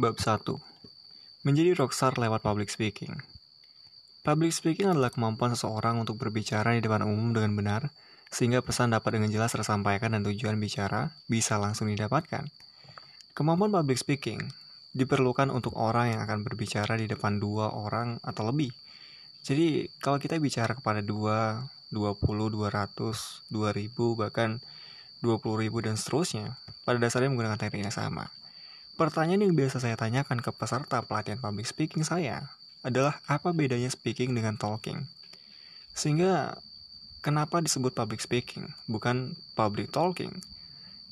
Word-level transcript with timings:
Bab 0.00 0.16
1 0.16 0.48
Menjadi 1.44 1.76
rockstar 1.76 2.16
lewat 2.16 2.40
public 2.40 2.72
speaking 2.72 3.20
Public 4.24 4.48
speaking 4.56 4.88
adalah 4.88 5.12
kemampuan 5.12 5.52
seseorang 5.52 6.00
untuk 6.00 6.16
berbicara 6.16 6.72
di 6.72 6.80
depan 6.80 7.04
umum 7.04 7.36
dengan 7.36 7.52
benar, 7.52 7.82
sehingga 8.32 8.64
pesan 8.64 8.96
dapat 8.96 9.20
dengan 9.20 9.28
jelas 9.28 9.52
tersampaikan 9.52 10.16
dan 10.16 10.24
tujuan 10.24 10.56
bicara 10.56 11.12
bisa 11.28 11.60
langsung 11.60 11.92
didapatkan. 11.92 12.48
Kemampuan 13.36 13.76
public 13.76 14.00
speaking 14.00 14.40
diperlukan 14.96 15.52
untuk 15.52 15.76
orang 15.76 16.16
yang 16.16 16.24
akan 16.24 16.48
berbicara 16.48 16.96
di 16.96 17.04
depan 17.04 17.36
dua 17.36 17.68
orang 17.68 18.24
atau 18.24 18.48
lebih. 18.48 18.72
Jadi, 19.44 19.84
kalau 20.00 20.16
kita 20.16 20.40
bicara 20.40 20.80
kepada 20.80 21.04
dua, 21.04 21.68
20, 21.92 22.48
200, 22.48 23.52
2000, 23.52 24.16
bahkan 24.16 24.64
20 25.20 25.60
ribu 25.60 25.84
dan 25.84 26.00
seterusnya, 26.00 26.56
pada 26.88 26.96
dasarnya 26.96 27.28
menggunakan 27.28 27.60
teknik 27.60 27.84
yang 27.84 27.92
sama. 27.92 28.39
Pertanyaan 29.00 29.48
yang 29.48 29.56
biasa 29.56 29.80
saya 29.80 29.96
tanyakan 29.96 30.44
ke 30.44 30.52
peserta 30.52 31.00
pelatihan 31.00 31.40
public 31.40 31.64
speaking 31.64 32.04
saya 32.04 32.52
adalah 32.84 33.16
apa 33.24 33.48
bedanya 33.56 33.88
speaking 33.88 34.36
dengan 34.36 34.60
talking. 34.60 35.08
Sehingga 35.96 36.60
kenapa 37.24 37.64
disebut 37.64 37.96
public 37.96 38.20
speaking, 38.20 38.68
bukan 38.92 39.40
public 39.56 39.88
talking. 39.88 40.44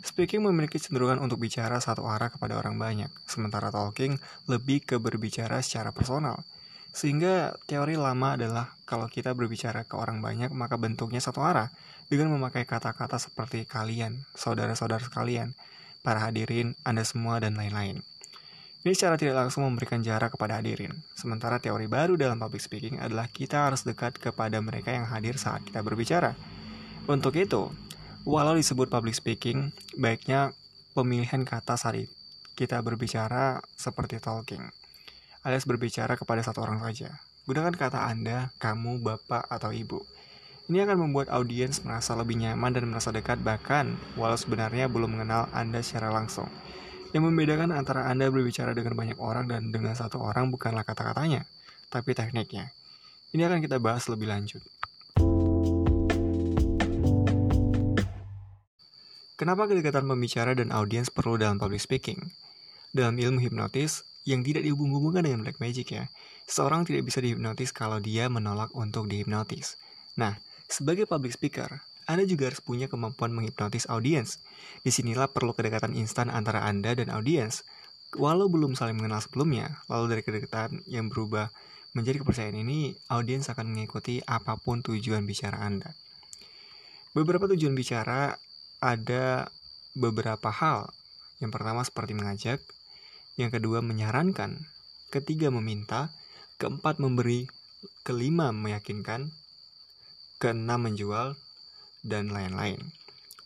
Speaking 0.04 0.44
memiliki 0.44 0.76
cenderungan 0.76 1.16
untuk 1.16 1.40
bicara 1.40 1.80
satu 1.80 2.04
arah 2.04 2.28
kepada 2.28 2.60
orang 2.60 2.76
banyak, 2.76 3.08
sementara 3.24 3.72
talking 3.72 4.20
lebih 4.52 4.84
ke 4.84 5.00
berbicara 5.00 5.64
secara 5.64 5.88
personal. 5.88 6.44
Sehingga 6.92 7.56
teori 7.64 7.96
lama 7.96 8.36
adalah 8.36 8.68
kalau 8.84 9.08
kita 9.08 9.32
berbicara 9.32 9.88
ke 9.88 9.96
orang 9.96 10.20
banyak 10.20 10.52
maka 10.52 10.76
bentuknya 10.76 11.24
satu 11.24 11.40
arah 11.40 11.72
dengan 12.12 12.36
memakai 12.36 12.68
kata-kata 12.68 13.16
seperti 13.16 13.64
kalian, 13.64 14.28
saudara-saudara 14.36 15.08
sekalian, 15.08 15.56
para 16.08 16.24
hadirin, 16.24 16.72
Anda 16.88 17.04
semua, 17.04 17.36
dan 17.36 17.52
lain-lain. 17.60 18.00
Ini 18.80 18.96
secara 18.96 19.20
tidak 19.20 19.36
langsung 19.36 19.68
memberikan 19.68 20.00
jarak 20.00 20.40
kepada 20.40 20.56
hadirin. 20.56 21.04
Sementara 21.12 21.60
teori 21.60 21.84
baru 21.84 22.16
dalam 22.16 22.40
public 22.40 22.64
speaking 22.64 22.96
adalah 22.96 23.28
kita 23.28 23.68
harus 23.68 23.84
dekat 23.84 24.16
kepada 24.16 24.56
mereka 24.64 24.88
yang 24.88 25.04
hadir 25.04 25.36
saat 25.36 25.60
kita 25.68 25.84
berbicara. 25.84 26.32
Untuk 27.04 27.36
itu, 27.36 27.68
walau 28.24 28.56
disebut 28.56 28.88
public 28.88 29.20
speaking, 29.20 29.68
baiknya 30.00 30.56
pemilihan 30.96 31.44
kata 31.44 31.76
saat 31.76 32.08
kita 32.56 32.80
berbicara 32.80 33.60
seperti 33.76 34.16
talking, 34.16 34.64
alias 35.44 35.68
berbicara 35.68 36.16
kepada 36.16 36.40
satu 36.40 36.64
orang 36.64 36.80
saja. 36.88 37.20
Gunakan 37.44 37.76
kata 37.76 38.08
Anda, 38.08 38.48
kamu, 38.56 39.04
bapak, 39.04 39.44
atau 39.52 39.76
ibu. 39.76 40.00
Ini 40.68 40.84
akan 40.84 41.00
membuat 41.00 41.32
audiens 41.32 41.80
merasa 41.80 42.12
lebih 42.12 42.36
nyaman 42.44 42.76
dan 42.76 42.92
merasa 42.92 43.08
dekat 43.08 43.40
bahkan 43.40 43.96
walau 44.20 44.36
sebenarnya 44.36 44.84
belum 44.84 45.16
mengenal 45.16 45.48
Anda 45.56 45.80
secara 45.80 46.12
langsung. 46.12 46.44
Yang 47.16 47.32
membedakan 47.32 47.72
antara 47.72 48.04
Anda 48.04 48.28
berbicara 48.28 48.76
dengan 48.76 48.92
banyak 48.92 49.16
orang 49.16 49.48
dan 49.48 49.72
dengan 49.72 49.96
satu 49.96 50.20
orang 50.20 50.52
bukanlah 50.52 50.84
kata-katanya, 50.84 51.48
tapi 51.88 52.12
tekniknya. 52.12 52.68
Ini 53.32 53.48
akan 53.48 53.64
kita 53.64 53.80
bahas 53.80 54.12
lebih 54.12 54.28
lanjut. 54.28 54.60
Kenapa 59.40 59.72
kedekatan 59.72 60.04
pembicara 60.04 60.52
dan 60.52 60.68
audiens 60.68 61.08
perlu 61.08 61.40
dalam 61.40 61.56
public 61.56 61.80
speaking? 61.80 62.28
Dalam 62.92 63.16
ilmu 63.16 63.40
hipnotis, 63.40 64.04
yang 64.28 64.44
tidak 64.44 64.68
dihubung-hubungkan 64.68 65.24
dengan 65.24 65.48
black 65.48 65.64
magic 65.64 65.96
ya, 65.96 66.12
seorang 66.44 66.84
tidak 66.84 67.08
bisa 67.08 67.24
dihipnotis 67.24 67.72
kalau 67.72 68.04
dia 68.04 68.28
menolak 68.28 68.68
untuk 68.76 69.08
dihipnotis. 69.08 69.80
Nah, 70.20 70.36
sebagai 70.68 71.08
public 71.08 71.34
speaker, 71.34 71.80
Anda 72.08 72.24
juga 72.24 72.48
harus 72.52 72.60
punya 72.60 72.88
kemampuan 72.88 73.32
menghipnotis 73.32 73.88
audiens. 73.88 74.40
Di 74.84 74.92
sinilah 74.92 75.28
perlu 75.32 75.52
kedekatan 75.52 75.96
instan 75.96 76.32
antara 76.32 76.64
Anda 76.64 76.96
dan 76.96 77.12
audiens. 77.12 77.64
Walau 78.16 78.48
belum 78.48 78.72
saling 78.72 78.96
mengenal 78.96 79.20
sebelumnya, 79.20 79.84
lalu 79.92 80.16
dari 80.16 80.22
kedekatan 80.24 80.84
yang 80.88 81.12
berubah 81.12 81.52
menjadi 81.92 82.24
kepercayaan 82.24 82.56
ini, 82.56 82.96
audiens 83.12 83.52
akan 83.52 83.68
mengikuti 83.68 84.24
apa 84.24 84.56
pun 84.56 84.80
tujuan 84.80 85.28
bicara 85.28 85.60
Anda. 85.60 85.92
Beberapa 87.12 87.48
tujuan 87.52 87.76
bicara 87.76 88.36
ada 88.80 89.48
beberapa 89.92 90.48
hal. 90.48 90.88
Yang 91.42 91.50
pertama 91.54 91.80
seperti 91.84 92.12
mengajak, 92.16 92.60
yang 93.38 93.50
kedua 93.52 93.84
menyarankan, 93.84 94.66
ketiga 95.12 95.52
meminta, 95.52 96.10
keempat 96.58 96.98
memberi, 96.98 97.46
kelima 98.02 98.50
meyakinkan, 98.50 99.30
keenam 100.38 100.86
menjual, 100.86 101.34
dan 102.06 102.30
lain-lain. 102.30 102.78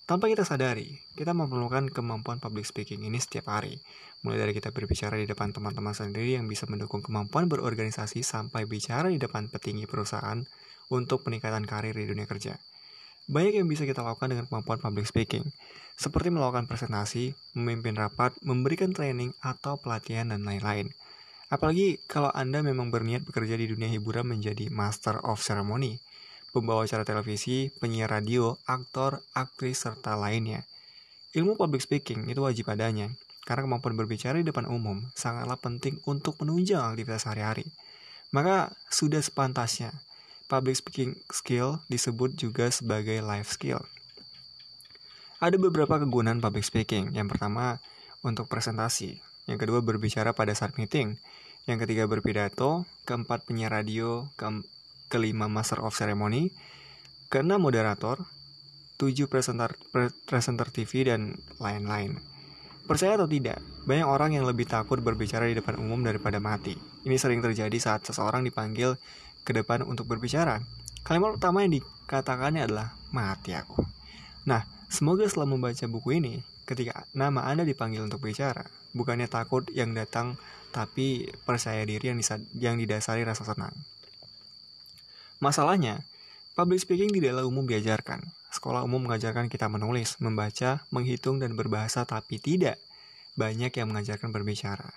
Tanpa 0.05 0.29
kita 0.29 0.45
sadari, 0.45 1.01
kita 1.17 1.33
memerlukan 1.33 1.89
kemampuan 1.89 2.37
public 2.37 2.69
speaking 2.69 3.09
ini 3.09 3.17
setiap 3.17 3.49
hari. 3.49 3.81
Mulai 4.21 4.45
dari 4.45 4.53
kita 4.53 4.69
berbicara 4.69 5.17
di 5.17 5.25
depan 5.25 5.57
teman-teman 5.57 5.97
sendiri 5.97 6.37
yang 6.37 6.45
bisa 6.45 6.69
mendukung 6.69 7.01
kemampuan 7.01 7.49
berorganisasi 7.49 8.21
sampai 8.21 8.69
bicara 8.69 9.09
di 9.09 9.17
depan 9.17 9.49
petinggi 9.49 9.89
perusahaan 9.89 10.45
untuk 10.93 11.25
peningkatan 11.25 11.65
karir 11.65 11.97
di 11.97 12.05
dunia 12.05 12.29
kerja. 12.29 12.61
Banyak 13.25 13.63
yang 13.63 13.71
bisa 13.71 13.89
kita 13.89 14.05
lakukan 14.05 14.37
dengan 14.37 14.45
kemampuan 14.51 14.83
public 14.83 15.09
speaking, 15.09 15.49
seperti 15.97 16.29
melakukan 16.29 16.69
presentasi, 16.69 17.33
memimpin 17.57 17.97
rapat, 17.97 18.37
memberikan 18.45 18.93
training 18.93 19.33
atau 19.41 19.81
pelatihan, 19.81 20.29
dan 20.29 20.45
lain-lain. 20.45 20.93
Apalagi 21.49 22.03
kalau 22.05 22.29
Anda 22.35 22.61
memang 22.61 22.93
berniat 22.93 23.25
bekerja 23.25 23.57
di 23.57 23.71
dunia 23.71 23.89
hiburan 23.89 24.29
menjadi 24.29 24.69
master 24.69 25.25
of 25.25 25.41
ceremony– 25.41 25.97
pembawa 26.53 26.85
acara 26.85 27.03
televisi, 27.03 27.73
penyiar 27.81 28.13
radio, 28.13 28.61
aktor, 28.69 29.25
aktris, 29.33 29.83
serta 29.83 30.15
lainnya. 30.15 30.69
Ilmu 31.33 31.57
public 31.57 31.81
speaking 31.81 32.29
itu 32.29 32.45
wajib 32.45 32.69
adanya, 32.69 33.09
karena 33.49 33.65
kemampuan 33.65 33.97
berbicara 33.97 34.39
di 34.39 34.47
depan 34.47 34.69
umum 34.69 35.09
sangatlah 35.17 35.57
penting 35.57 35.99
untuk 36.05 36.37
menunjang 36.39 36.85
aktivitas 36.85 37.25
sehari-hari. 37.25 37.67
Maka 38.31 38.77
sudah 38.93 39.25
sepantasnya, 39.25 39.91
public 40.53 40.77
speaking 40.77 41.17
skill 41.33 41.81
disebut 41.89 42.37
juga 42.37 42.69
sebagai 42.69 43.19
life 43.25 43.49
skill. 43.49 43.81
Ada 45.43 45.59
beberapa 45.59 45.99
kegunaan 45.99 46.39
public 46.39 46.63
speaking. 46.63 47.19
Yang 47.19 47.35
pertama, 47.35 47.83
untuk 48.23 48.47
presentasi. 48.47 49.19
Yang 49.51 49.59
kedua, 49.67 49.83
berbicara 49.83 50.31
pada 50.31 50.55
saat 50.55 50.79
meeting. 50.79 51.19
Yang 51.67 51.79
ketiga, 51.83 52.07
berpidato. 52.07 52.87
Keempat, 53.11 53.43
penyiar 53.51 53.75
radio. 53.75 54.31
Ke 54.39 54.47
kelima 55.13 55.45
Master 55.45 55.85
of 55.85 55.93
Ceremony, 55.93 56.49
keenam 57.29 57.61
moderator, 57.61 58.25
tujuh 58.97 59.29
presenter, 59.29 59.77
presenter 60.25 60.73
TV, 60.73 61.13
dan 61.13 61.37
lain-lain. 61.61 62.17
Percaya 62.89 63.21
atau 63.21 63.29
tidak, 63.29 63.61
banyak 63.85 64.09
orang 64.09 64.35
yang 64.41 64.49
lebih 64.49 64.65
takut 64.65 65.05
berbicara 65.05 65.47
di 65.47 65.55
depan 65.61 65.77
umum 65.77 66.01
daripada 66.01 66.41
mati. 66.41 66.75
Ini 67.05 67.15
sering 67.21 67.45
terjadi 67.45 67.77
saat 67.77 68.09
seseorang 68.09 68.41
dipanggil 68.43 68.97
ke 69.45 69.53
depan 69.53 69.85
untuk 69.85 70.09
berbicara. 70.09 70.65
Kalimat 71.05 71.37
pertama 71.37 71.61
yang 71.63 71.77
dikatakannya 71.77 72.65
adalah, 72.67 72.97
mati 73.13 73.53
aku. 73.53 73.85
Nah, 74.49 74.65
semoga 74.91 75.29
setelah 75.29 75.47
membaca 75.47 75.85
buku 75.87 76.19
ini, 76.19 76.43
ketika 76.67 77.05
nama 77.13 77.47
Anda 77.47 77.69
dipanggil 77.69 78.03
untuk 78.03 78.25
bicara, 78.25 78.67
bukannya 78.97 79.29
takut 79.29 79.67
yang 79.77 79.95
datang, 79.95 80.41
tapi 80.73 81.29
percaya 81.45 81.85
diri 81.85 82.11
yang, 82.11 82.19
yang 82.57 82.77
didasari 82.81 83.23
rasa 83.23 83.45
senang. 83.47 83.75
Masalahnya, 85.43 86.07
public 86.55 86.87
speaking 86.87 87.11
tidaklah 87.11 87.43
umum 87.43 87.67
diajarkan. 87.67 88.23
Sekolah 88.55 88.87
umum 88.87 89.11
mengajarkan 89.11 89.51
kita 89.51 89.67
menulis, 89.67 90.15
membaca, 90.23 90.87
menghitung, 90.95 91.43
dan 91.43 91.59
berbahasa, 91.59 92.07
tapi 92.07 92.39
tidak 92.39 92.79
banyak 93.35 93.75
yang 93.75 93.91
mengajarkan 93.91 94.31
berbicara. 94.31 94.95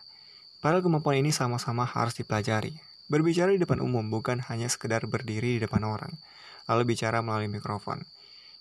Padahal 0.61 0.85
kemampuan 0.85 1.17
ini 1.17 1.33
sama-sama 1.33 1.81
harus 1.89 2.13
dipelajari. 2.13 2.77
Berbicara 3.09 3.57
di 3.57 3.59
depan 3.65 3.81
umum 3.81 4.05
bukan 4.05 4.37
hanya 4.45 4.69
sekedar 4.69 5.09
berdiri 5.09 5.57
di 5.57 5.65
depan 5.65 5.81
orang, 5.81 6.13
lalu 6.69 6.93
bicara 6.93 7.25
melalui 7.25 7.49
mikrofon. 7.49 8.05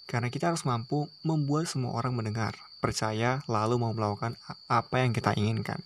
Karena 0.08 0.32
kita 0.32 0.56
harus 0.56 0.64
mampu 0.64 1.12
membuat 1.20 1.68
semua 1.68 2.00
orang 2.00 2.16
mendengar, 2.16 2.56
percaya, 2.80 3.44
lalu 3.44 3.76
mau 3.76 3.92
melakukan 3.92 4.40
apa 4.72 5.04
yang 5.04 5.12
kita 5.12 5.36
inginkan. 5.36 5.84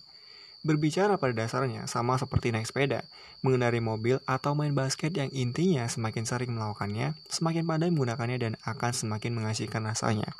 Berbicara 0.59 1.15
pada 1.15 1.31
dasarnya 1.31 1.87
sama 1.87 2.19
seperti 2.19 2.51
naik 2.51 2.67
sepeda, 2.67 3.07
mengendarai 3.39 3.79
mobil, 3.79 4.19
atau 4.27 4.51
main 4.59 4.75
basket 4.75 5.15
yang 5.15 5.31
intinya 5.31 5.87
semakin 5.87 6.27
sering 6.27 6.51
melakukannya, 6.51 7.15
semakin 7.31 7.63
pandai 7.63 7.87
menggunakannya 7.95 8.37
dan 8.37 8.53
akan 8.67 8.91
semakin 8.91 9.39
mengasihkan 9.39 9.87
rasanya. 9.87 10.35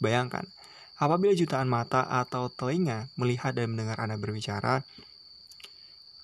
Bayangkan, 0.00 0.48
apabila 0.96 1.36
jutaan 1.36 1.68
mata 1.68 2.00
atau 2.08 2.48
telinga 2.48 3.12
melihat 3.20 3.52
dan 3.52 3.76
mendengar 3.76 4.00
Anda 4.00 4.16
berbicara, 4.16 4.88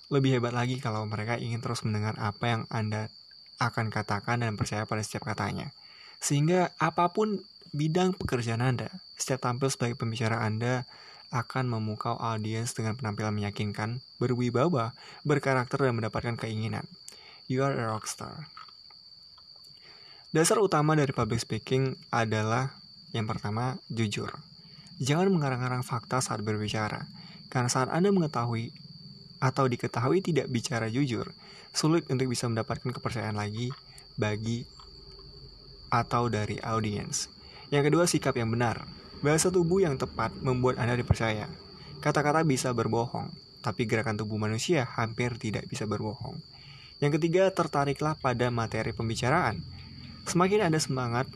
lebih 0.09 0.41
hebat 0.41 0.57
lagi 0.57 0.81
kalau 0.81 1.05
mereka 1.05 1.37
ingin 1.37 1.61
terus 1.61 1.85
mendengar 1.85 2.17
apa 2.17 2.45
yang 2.49 2.63
Anda 2.73 3.13
akan 3.61 3.93
katakan 3.93 4.41
dan 4.41 4.57
percaya 4.57 4.89
pada 4.89 5.05
setiap 5.05 5.29
katanya. 5.29 5.73
Sehingga 6.17 6.73
apa 6.81 7.13
pun 7.13 7.45
bidang 7.77 8.17
pekerjaan 8.17 8.65
Anda, 8.65 8.89
setiap 9.21 9.45
tampil 9.45 9.69
sebagai 9.69 10.01
pembicara 10.01 10.41
Anda 10.41 10.89
akan 11.35 11.67
memukau 11.67 12.15
audiens 12.15 12.71
dengan 12.79 12.95
penampilan 12.95 13.35
meyakinkan, 13.35 13.99
berwibawa, 14.23 14.95
berkarakter, 15.27 15.91
dan 15.91 15.99
mendapatkan 15.99 16.39
keinginan. 16.39 16.87
You 17.51 17.67
are 17.67 17.75
a 17.75 17.91
rockstar. 17.91 18.47
Dasar 20.31 20.63
utama 20.63 20.95
dari 20.95 21.11
public 21.11 21.43
speaking 21.43 21.99
adalah 22.15 22.79
yang 23.15 23.31
pertama, 23.31 23.79
jujur. 23.91 24.31
Jangan 24.99 25.31
mengarang-arang 25.31 25.87
fakta 25.87 26.19
saat 26.19 26.43
berbicara. 26.43 27.07
Karena 27.47 27.71
saat 27.71 27.91
Anda 27.91 28.11
mengetahui 28.11 28.75
atau 29.39 29.71
diketahui 29.71 30.23
tidak 30.23 30.51
bicara 30.51 30.91
jujur, 30.91 31.31
sulit 31.71 32.07
untuk 32.11 32.27
bisa 32.27 32.51
mendapatkan 32.51 32.91
kepercayaan 32.91 33.39
lagi 33.39 33.71
bagi 34.19 34.67
atau 35.95 36.27
dari 36.27 36.59
audiens. 36.59 37.31
Yang 37.71 37.91
kedua, 37.91 38.05
sikap 38.11 38.35
yang 38.35 38.51
benar. 38.51 39.04
Bahasa 39.21 39.53
tubuh 39.53 39.85
yang 39.85 40.01
tepat 40.01 40.35
membuat 40.41 40.81
Anda 40.81 40.97
dipercaya. 40.97 41.47
Kata-kata 42.01 42.43
bisa 42.43 42.73
berbohong, 42.73 43.31
tapi 43.61 43.87
gerakan 43.87 44.19
tubuh 44.19 44.41
manusia 44.41 44.89
hampir 44.99 45.37
tidak 45.39 45.69
bisa 45.71 45.85
berbohong. 45.85 46.41
Yang 46.99 47.21
ketiga, 47.21 47.53
tertariklah 47.53 48.17
pada 48.19 48.49
materi 48.49 48.97
pembicaraan. 48.97 49.61
Semakin 50.25 50.67
Anda 50.67 50.81
semangat 50.81 51.29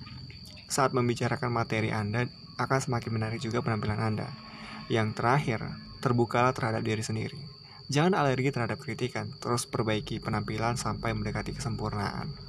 saat 0.69 0.92
membicarakan 0.92 1.48
materi 1.48 1.88
Anda, 1.88 2.28
akan 2.60 2.78
semakin 2.78 3.10
menarik 3.16 3.40
juga 3.40 3.64
penampilan 3.64 4.00
Anda. 4.00 4.28
Yang 4.92 5.16
terakhir, 5.16 5.60
terbukalah 6.04 6.52
terhadap 6.52 6.84
diri 6.84 7.00
sendiri. 7.00 7.40
Jangan 7.88 8.12
alergi 8.12 8.52
terhadap 8.52 8.76
kritikan, 8.76 9.32
terus 9.40 9.64
perbaiki 9.64 10.20
penampilan 10.20 10.76
sampai 10.76 11.16
mendekati 11.16 11.56
kesempurnaan. 11.56 12.48